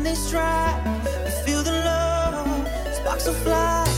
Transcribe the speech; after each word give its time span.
when 0.00 0.14
they 0.14 0.14
strive, 0.14 0.86
you 1.26 1.30
feel 1.44 1.62
the 1.62 1.72
love, 1.72 2.66
sparks 2.96 3.26
will 3.26 3.34
fly. 3.34 3.89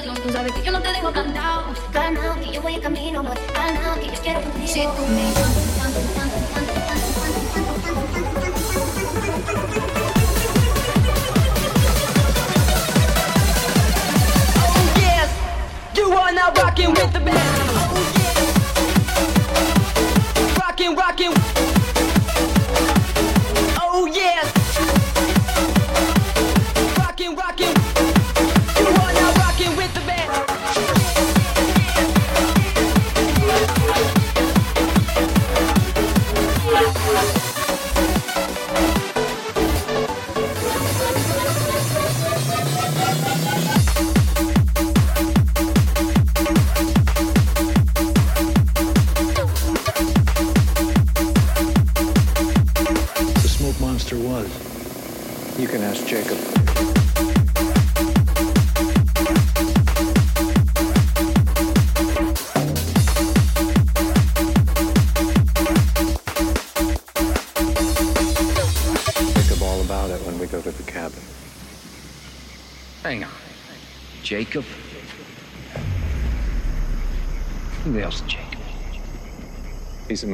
adiós. 0.00 0.20
Tú 0.20 0.32
sabes 0.32 0.52
que 0.52 0.62
yo 0.62 0.72
no 0.72 0.80
te 0.80 0.88
dejo 0.92 1.12
cantado. 1.12 1.64
Que 2.42 2.52
yo 2.52 2.62
voy 2.62 2.74
en 2.74 2.80
camino, 2.80 3.22
que 3.22 4.06
yo 4.06 4.22
quiero 4.22 4.40
contigo. 4.40 4.66
Si 4.66 4.82
tú 4.82 5.06
me 5.06 5.32
Oh 14.62 14.92
yes, 14.96 15.30
you 15.94 16.12
are 16.12 16.32
now 16.32 16.52
rocking 16.54 16.90
with 16.92 17.12
the 17.12 17.20
best. 17.20 17.59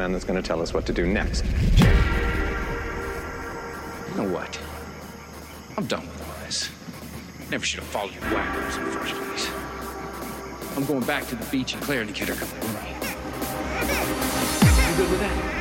Man 0.06 0.12
that's 0.12 0.24
going 0.24 0.40
to 0.40 0.46
tell 0.46 0.62
us 0.62 0.72
what 0.72 0.86
to 0.86 0.92
do 0.92 1.04
next. 1.04 1.44
You 4.08 4.22
know 4.22 4.30
what? 4.32 4.60
I'm 5.76 5.86
done 5.86 6.06
with 6.06 6.28
all 6.28 6.44
this. 6.44 6.70
Never 7.50 7.64
should 7.64 7.80
have 7.80 7.88
followed 7.88 8.14
you 8.14 8.20
wackos 8.20 8.78
in 8.78 8.84
the 8.84 8.90
first 8.92 9.14
place. 9.16 9.50
I'm 10.76 10.84
going 10.86 11.04
back 11.04 11.26
to 11.26 11.34
the 11.34 11.44
beach 11.46 11.74
and 11.74 11.82
Claire 11.82 12.04
to 12.04 12.12
get 12.12 12.28
her 12.28 12.36
come 12.36 12.48
with 12.60 12.72
me. 12.72 12.90
You 14.86 14.96
good 14.96 15.10
with 15.10 15.20
that? 15.20 15.56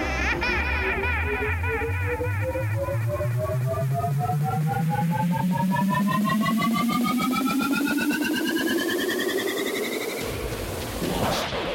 Lost. 11.09 11.71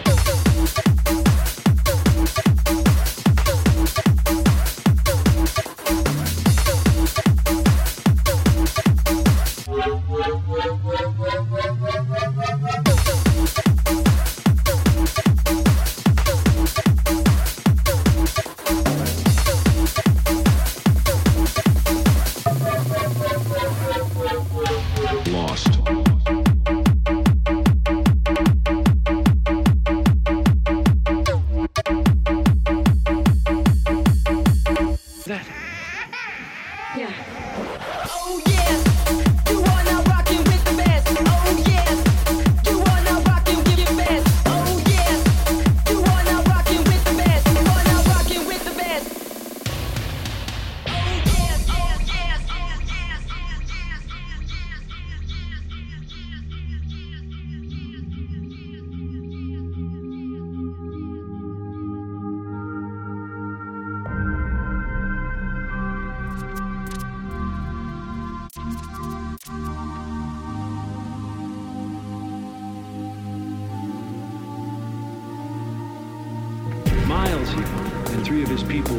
three 78.30 78.44
of 78.44 78.48
his 78.48 78.62
people 78.62 78.96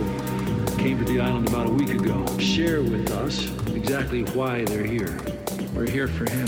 came 0.78 0.98
to 0.98 1.06
the 1.06 1.18
island 1.22 1.48
about 1.48 1.66
a 1.66 1.72
week 1.72 1.92
ago. 1.92 2.26
Share 2.38 2.82
with 2.82 3.10
us 3.12 3.46
exactly 3.68 4.24
why 4.34 4.66
they're 4.66 4.84
here. 4.84 5.18
We're 5.74 5.90
here 5.90 6.10
for 6.10 6.30
him. 6.30 6.48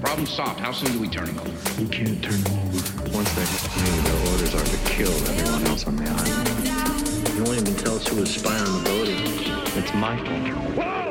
Problem 0.00 0.26
solved. 0.26 0.60
How 0.60 0.70
soon 0.70 0.92
do 0.92 1.00
we 1.00 1.08
turn 1.08 1.26
him 1.26 1.40
over? 1.40 1.82
We 1.82 1.88
can't 1.88 2.22
turn 2.22 2.34
him 2.34 2.58
over. 2.58 3.10
Once 3.10 3.34
they're 3.34 3.50
new, 3.82 4.02
their 4.02 4.32
orders 4.32 4.54
are 4.54 4.64
to 4.64 4.76
kill 4.88 5.10
everyone 5.10 5.66
else 5.66 5.88
on 5.88 5.96
the 5.96 6.08
island. 6.08 7.36
You 7.36 7.42
won't 7.42 7.62
even 7.62 7.74
tell 7.74 7.96
us 7.96 8.06
who 8.06 8.20
was 8.20 8.32
spying 8.32 8.62
on 8.62 8.84
the 8.84 8.88
boat. 8.88 9.08
It's 9.76 9.92
Michael. 9.94 10.76
Lost. 10.76 11.09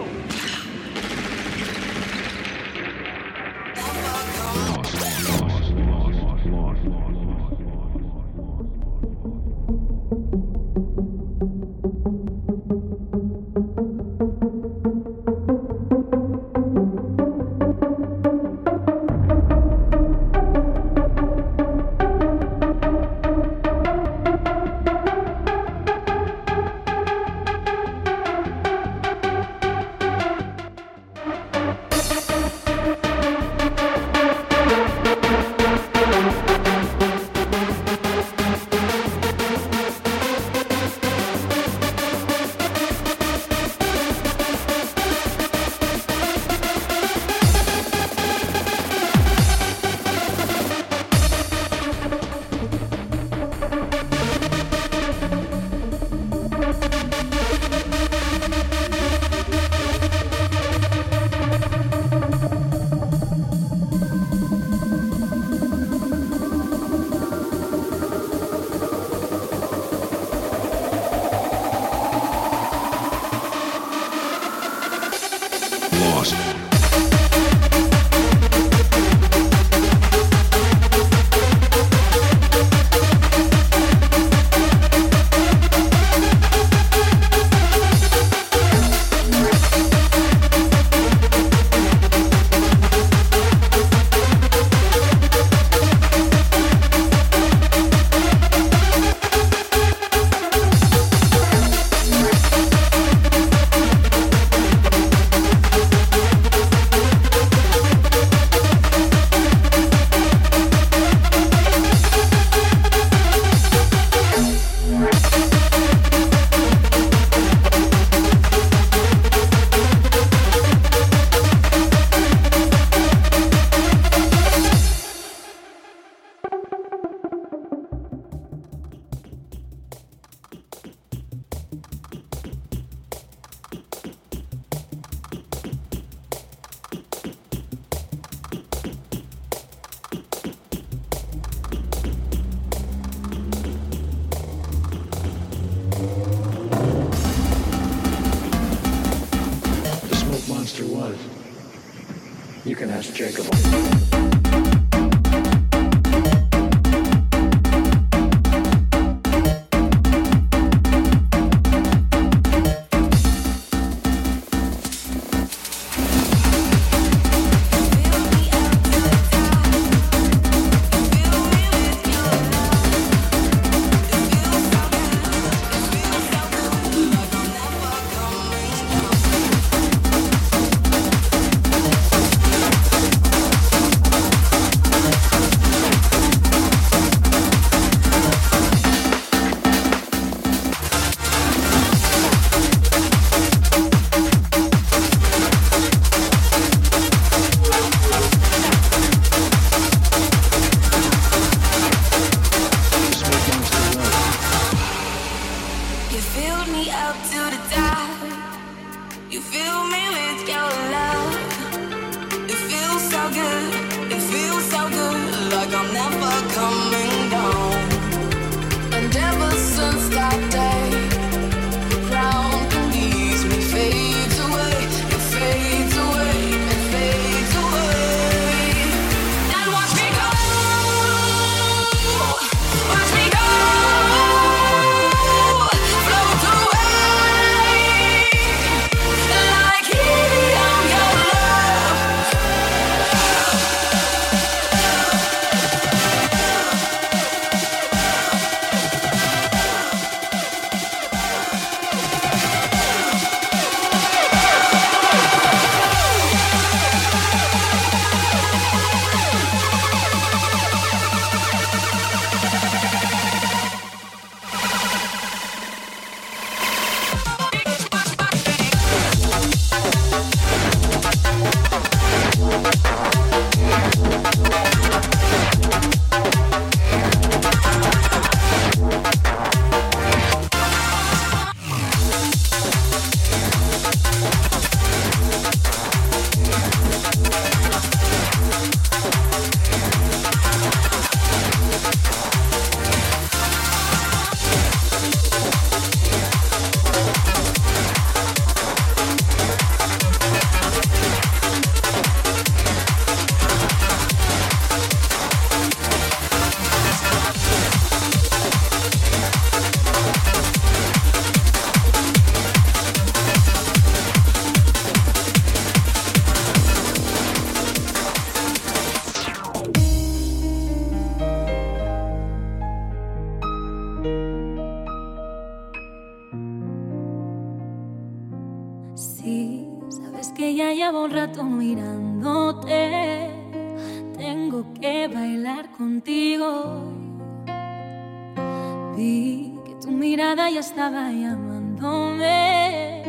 Mirada 340.30 340.50
ya 340.52 340.60
estaba 340.60 341.12
llamándome. 341.12 343.04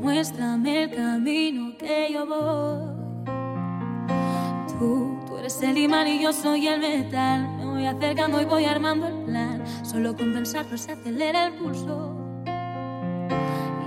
Muéstrame 0.00 0.82
el 0.84 0.90
camino 0.90 1.76
que 1.78 2.12
yo 2.12 2.26
voy. 2.26 2.90
Tú, 4.76 5.20
tú 5.26 5.38
eres 5.38 5.62
el 5.62 5.78
imán 5.78 6.08
y 6.08 6.20
yo 6.20 6.32
soy 6.32 6.66
el 6.66 6.80
metal. 6.80 7.48
Me 7.58 7.66
voy 7.66 7.86
acercando 7.86 8.42
y 8.42 8.46
voy 8.46 8.64
armando 8.64 9.06
el 9.06 9.14
plan. 9.26 9.62
Solo 9.84 10.16
con 10.16 10.32
pensarlo 10.32 10.76
se 10.76 10.90
acelera 10.92 11.46
el 11.46 11.54
pulso. 11.54 12.16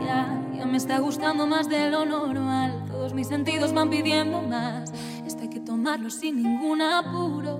Ya, 0.06 0.42
ya 0.58 0.66
me 0.66 0.78
está 0.78 1.00
gustando 1.00 1.46
más 1.48 1.68
de 1.68 1.90
lo 1.90 2.06
normal. 2.06 2.86
Todos 2.88 3.14
mis 3.14 3.28
sentidos 3.28 3.74
van 3.74 3.90
pidiendo 3.90 4.42
más. 4.42 4.94
Esto 5.28 5.42
hay 5.42 5.50
que 5.50 5.60
tomarlo 5.60 6.10
sin 6.10 6.38
ningún 6.42 6.82
apuro. 6.82 7.60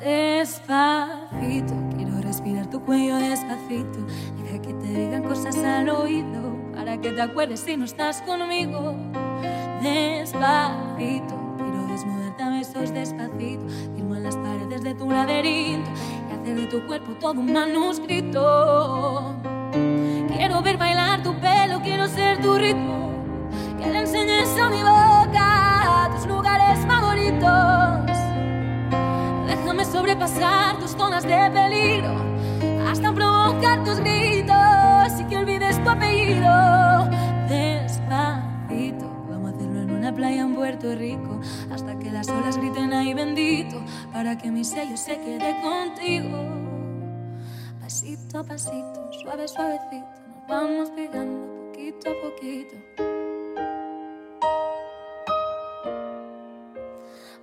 Despacito, 0.00 1.74
respirar 2.48 2.70
tu 2.70 2.80
cuello 2.80 3.16
despacito. 3.16 3.98
Deja 4.42 4.62
que 4.62 4.72
te 4.74 4.86
digan 4.86 5.22
cosas 5.22 5.56
al 5.58 5.88
oído 5.90 6.56
para 6.74 6.98
que 6.98 7.10
te 7.10 7.20
acuerdes 7.20 7.60
si 7.60 7.76
no 7.76 7.84
estás 7.84 8.22
conmigo. 8.22 8.94
Despacito, 9.82 11.34
quiero 11.58 11.86
desnudarte 11.88 12.42
a 12.42 12.50
besos 12.50 12.94
despacito. 12.94 13.66
Firmo 13.94 14.16
en 14.16 14.22
las 14.22 14.36
paredes 14.36 14.82
de 14.82 14.94
tu 14.94 15.10
laberinto 15.10 15.90
y 16.30 16.40
hacer 16.40 16.56
de 16.56 16.66
tu 16.66 16.86
cuerpo 16.86 17.12
todo 17.20 17.40
un 17.40 17.52
manuscrito. 17.52 19.36
Quiero 20.28 20.62
ver 20.62 20.78
bailar 20.78 21.22
tu 21.22 21.34
pelo, 21.40 21.80
quiero 21.82 22.08
ser 22.08 22.40
tu 22.40 22.54
ritmo. 22.54 23.12
Que 23.78 23.90
le 23.90 24.00
enseñes 24.00 24.48
a 24.58 24.70
mi 24.70 24.82
boca 24.82 26.10
tus 26.14 26.26
lugares 26.26 26.78
favoritos. 26.86 28.18
Déjame 29.46 29.84
sobrepasar 29.84 30.78
tus 30.78 30.92
zonas 30.92 31.24
de 31.24 31.50
peligro 31.50 32.37
hasta 32.88 33.12
provocar 33.12 33.84
tus 33.84 33.98
gritos 34.00 35.20
y 35.20 35.24
que 35.24 35.36
olvides 35.36 35.82
tu 35.84 35.90
apellido. 35.90 37.04
Despacito, 37.48 39.06
vamos 39.28 39.52
a 39.52 39.56
hacerlo 39.56 39.82
en 39.82 39.90
una 39.90 40.14
playa 40.14 40.42
en 40.42 40.54
Puerto 40.54 40.94
Rico 40.94 41.38
hasta 41.70 41.98
que 41.98 42.10
las 42.10 42.28
olas 42.28 42.56
griten 42.56 42.92
ahí 42.94 43.12
bendito 43.12 43.76
para 44.12 44.38
que 44.38 44.50
mi 44.50 44.64
sello 44.64 44.96
se 44.96 45.20
quede 45.20 45.54
contigo. 45.60 46.38
Pasito 47.80 48.38
a 48.38 48.44
pasito, 48.44 49.12
suave, 49.12 49.46
suavecito, 49.48 50.20
nos 50.28 50.46
vamos 50.48 50.90
pegando 50.90 51.46
poquito 51.66 52.10
a 52.10 52.14
poquito. 52.22 52.76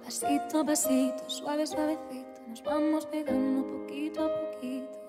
Pasito 0.04 0.60
a 0.60 0.66
pasito, 0.66 1.30
suave, 1.30 1.68
suavecito, 1.68 2.42
nos 2.48 2.64
vamos 2.64 3.06
pegando 3.06 3.64
poquito 3.64 4.26
a 4.26 4.30
poquito. 4.30 5.05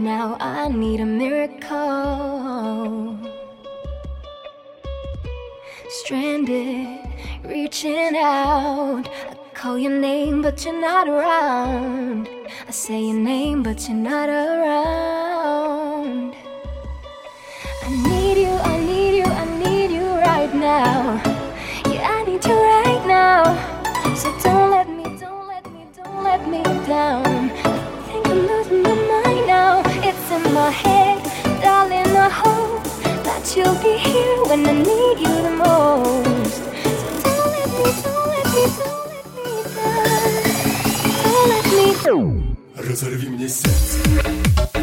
now 0.00 0.36
I 0.40 0.68
need 0.68 1.00
a 1.00 1.04
miracle. 1.04 1.68
Stranded, 5.88 7.00
reaching 7.44 8.16
out. 8.16 9.06
I 9.06 9.36
call 9.52 9.78
your 9.78 9.92
name, 9.92 10.40
but 10.40 10.64
you're 10.64 10.80
not 10.80 11.06
around. 11.06 12.28
I 12.66 12.70
say 12.70 13.02
your 13.02 13.16
name, 13.16 13.62
but 13.62 13.86
you're 13.88 13.96
not 13.96 14.30
around. 14.30 16.34
I 17.82 17.90
need 18.08 18.38
you, 18.38 18.48
I 18.48 18.80
need 18.80 19.18
you, 19.18 19.24
I 19.24 19.44
need 19.58 19.90
you 19.90 20.08
right 20.30 20.54
now. 20.54 21.20
Yeah, 21.92 22.08
I 22.08 22.24
need 22.24 22.42
you 22.44 22.54
right 22.54 23.04
now. 23.06 23.54
So 24.14 24.32
don't 24.42 24.70
let 24.70 24.88
me, 24.88 25.04
don't 25.20 25.46
let 25.46 25.70
me, 25.72 25.84
don't 25.94 26.24
let 26.24 26.48
me 26.48 26.62
down 26.86 27.39
in 30.32 30.54
my 30.54 30.70
head, 30.70 31.18
darling. 31.62 32.16
I 32.16 32.30
hope 32.30 32.84
that 33.26 33.42
you'll 33.56 33.80
be 33.82 33.94
here 33.98 34.38
when 34.48 34.60
I 34.66 34.72
need 34.72 35.16
you 35.24 35.34
the 35.46 35.54
most. 35.64 36.62
So 37.00 37.08
don't 37.26 37.52
let 37.56 37.70
me, 37.76 37.86
don't 38.04 38.28
let 38.34 38.46
me, 38.54 38.62
don't 38.80 39.04
let 39.12 39.26
me 39.36 39.50
down. 39.76 40.10
Don't 41.24 41.48
let 41.54 41.66
me. 41.74 42.56
Разорви 42.76 43.28
мне 43.28 43.48
сердце. 43.48 44.79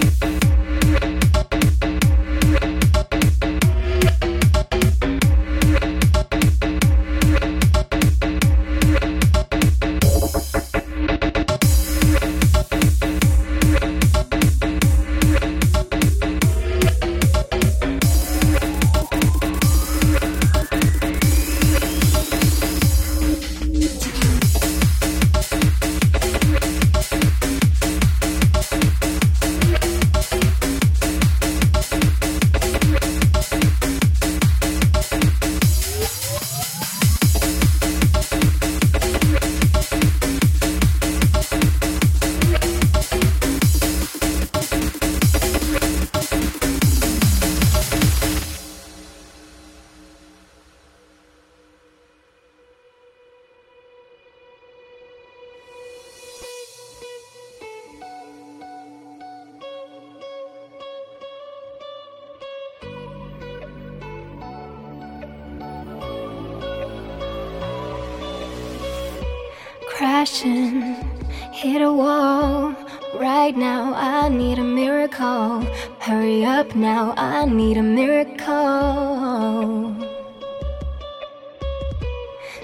Now 76.77 77.13
I 77.17 77.45
need 77.45 77.77
a 77.77 77.81
miracle. 77.81 78.45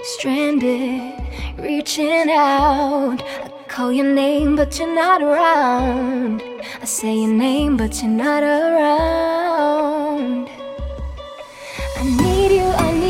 Stranded, 0.04 1.20
reaching 1.58 2.30
out. 2.30 3.20
I 3.20 3.50
call 3.66 3.92
your 3.92 4.06
name, 4.06 4.54
but 4.54 4.78
you're 4.78 4.94
not 4.94 5.20
around. 5.20 6.44
I 6.80 6.84
say 6.84 7.16
your 7.16 7.32
name, 7.32 7.76
but 7.76 8.00
you're 8.00 8.12
not 8.12 8.44
around. 8.44 10.48
I 11.96 12.04
need 12.04 12.52
you, 12.52 12.62
I 12.62 12.92
need 12.92 13.03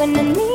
when 0.00 0.16
I 0.16 0.22
need 0.22 0.49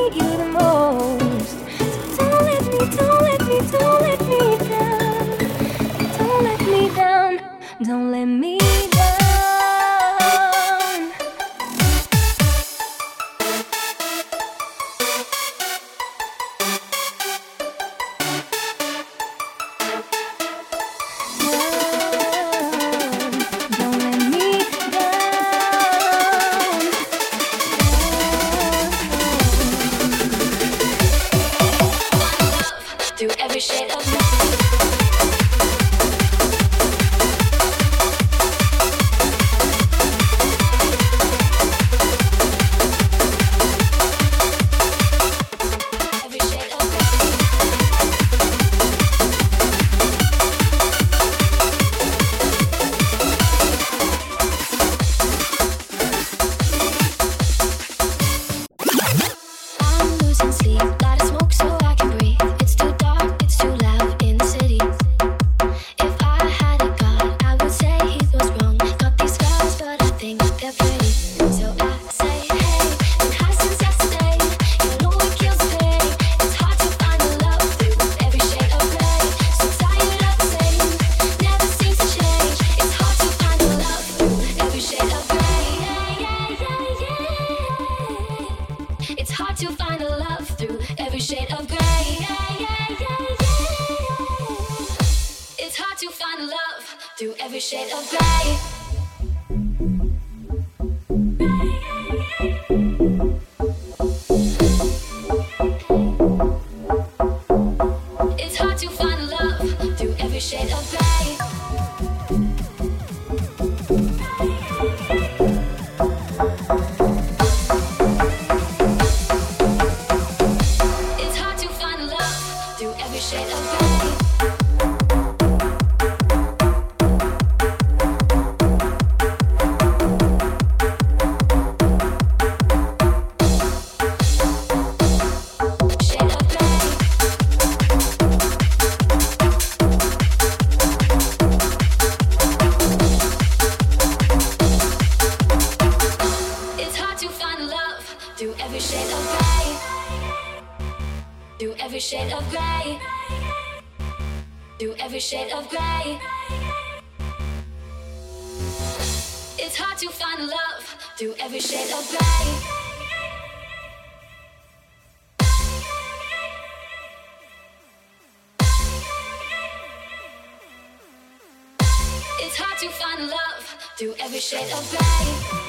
It's 172.40 172.58
hard 172.58 172.78
to 172.80 172.90
find 172.90 173.30
love 173.30 173.64
through 173.98 174.16
every 174.20 174.40
shade 174.40 174.72
of 174.72 174.90
gray. 174.92 175.65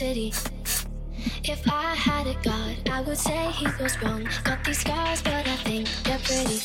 City. 0.00 0.32
If 1.44 1.60
I 1.68 1.94
had 1.94 2.26
a 2.26 2.34
god, 2.42 2.74
I 2.88 3.02
would 3.02 3.18
say 3.18 3.50
he 3.60 3.66
was 3.78 4.00
wrong. 4.00 4.26
Got 4.44 4.64
these 4.64 4.78
scars, 4.78 5.20
but 5.20 5.46
I 5.54 5.56
think 5.66 5.88
they're 6.04 6.24
pretty. 6.28 6.58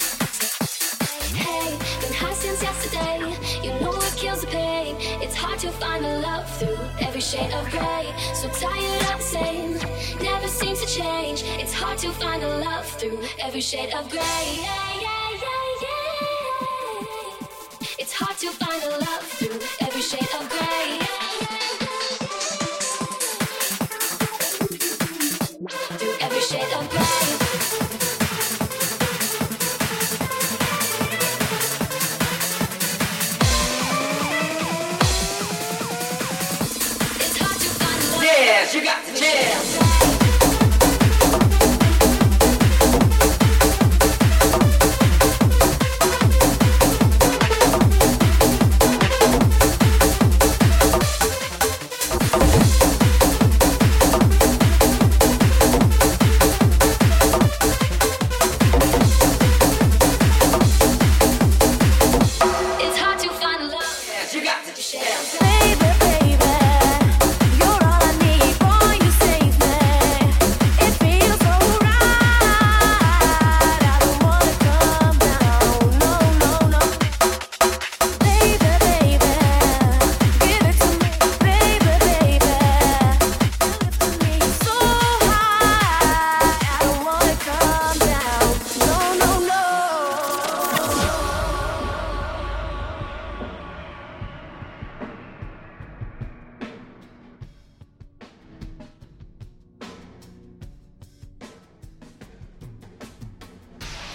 Hey, 1.43 1.69
been 2.00 2.13
high 2.21 2.38
since 2.43 2.62
yesterday. 2.63 3.19
You 3.62 3.71
know 3.82 3.91
what 4.00 4.13
kills 4.15 4.39
the 4.39 4.48
pain. 4.48 4.95
It's 5.24 5.36
hard 5.36 5.60
to 5.65 5.69
find 5.84 6.06
a 6.06 6.19
love 6.19 6.48
through 6.58 6.80
every 7.06 7.19
shade 7.19 7.52
of 7.60 7.69
gray. 7.71 8.06
So 8.39 8.48
tired 8.63 9.04
of 9.12 9.17
the 9.19 9.28
same, 9.38 9.71
never 10.24 10.48
seems 10.48 10.80
to 10.86 10.88
change. 10.88 11.43
It's 11.62 11.74
hard 11.74 11.98
to 12.06 12.12
find 12.12 12.41
a 12.41 12.60
love 12.60 12.86
through 12.86 13.19
every 13.45 13.60
shade 13.60 13.91
of 13.93 14.10
gray. 14.10 14.45
Yeah, 14.67 15.06
yeah, 15.06 15.43
yeah. 15.84 15.98
It's 18.00 18.13
hard 18.13 18.38
to 18.43 18.50
find 18.62 18.82
a 18.82 18.91
love 19.06 19.24
through 19.38 19.60
every 19.86 20.04
shade 20.12 20.32
of 20.39 20.50
gray. 20.50 21.14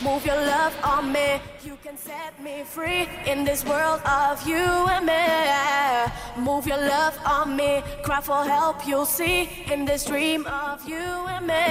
Move 0.02 0.24
your 0.24 0.36
love 0.36 0.74
on 0.82 1.12
me. 1.12 1.40
You 1.62 1.76
can 1.84 1.96
set 1.98 2.32
me 2.42 2.62
free 2.64 3.06
in 3.26 3.44
this 3.44 3.66
world 3.66 4.00
of 4.06 4.46
you 4.48 4.56
and 4.56 5.04
me. 5.04 6.42
Move 6.42 6.66
your 6.66 6.78
love 6.78 7.18
on 7.26 7.54
me. 7.54 7.82
Cry 8.02 8.22
for 8.22 8.42
help, 8.44 8.86
you'll 8.86 9.04
see 9.04 9.48
in 9.70 9.84
this 9.84 10.06
dream 10.06 10.46
of 10.46 10.88
you 10.88 10.96
and 10.96 11.46
me. 11.46 11.66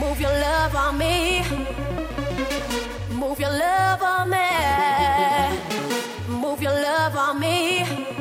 Move 0.00 0.20
your 0.22 0.32
love 0.32 0.74
on 0.74 0.96
me. 0.96 1.42
Move 3.12 3.38
your 3.38 3.50
love 3.50 4.02
on 4.02 4.30
me. 4.30 4.48
Move 6.28 6.62
your 6.62 6.72
love 6.72 7.14
on 7.14 7.38
me. 7.38 8.11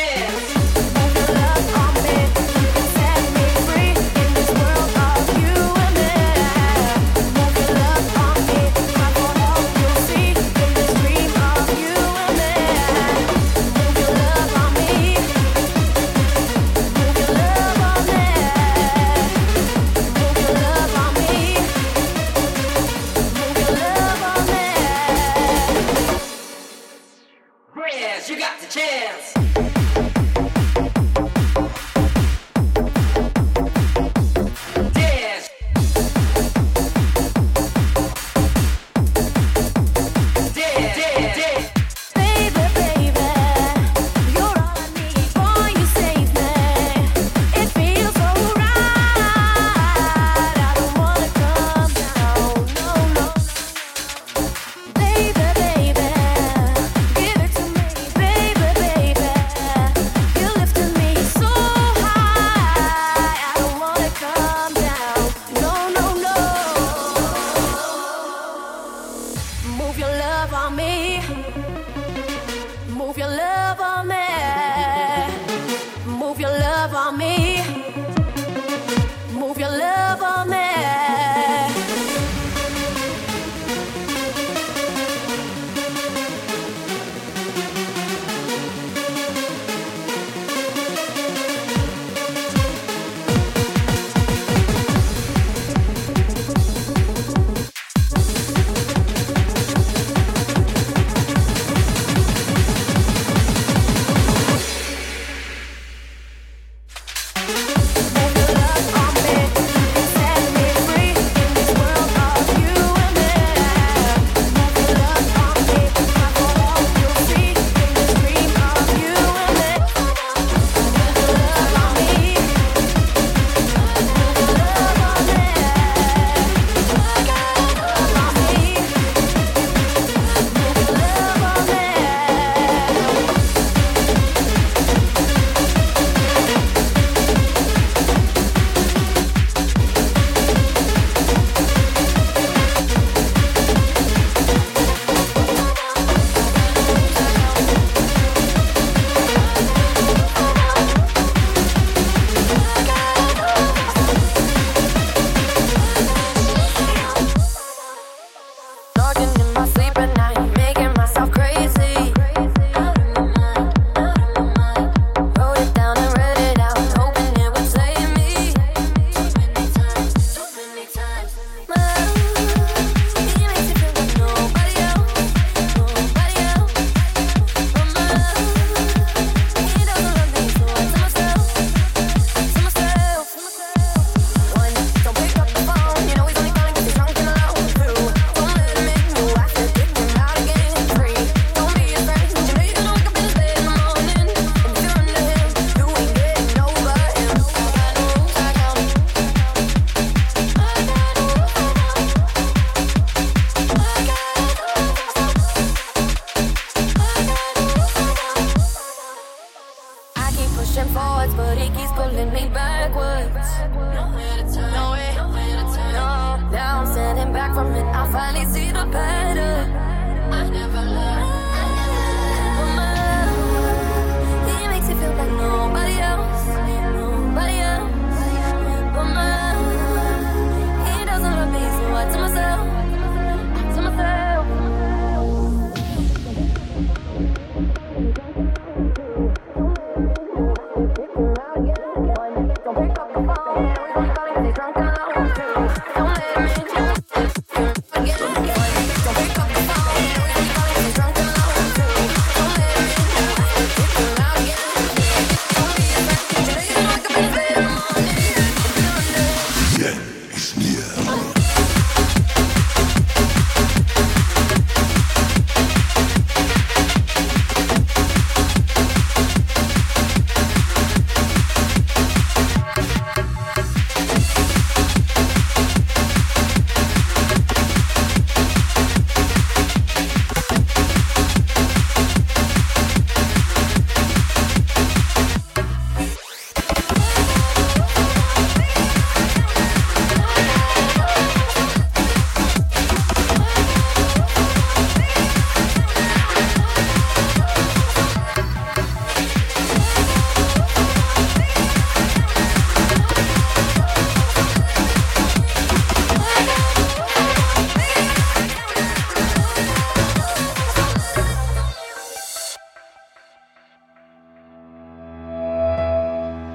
Yes, 0.00 0.59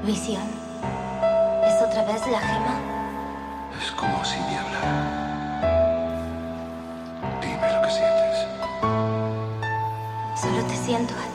Visión. 0.05 0.43
¿Es 1.65 1.81
otra 1.81 2.03
vez 2.03 2.21
la 2.27 2.39
gema? 2.39 2.79
Es 3.81 3.91
como 3.93 4.23
si 4.23 4.37
me 4.37 4.55
hablara. 4.59 5.65
Dime 7.41 7.73
lo 7.73 7.81
que 7.81 7.89
sientes. 7.89 8.45
Solo 10.39 10.63
te 10.67 10.75
siento 10.75 11.15
a 11.15 11.25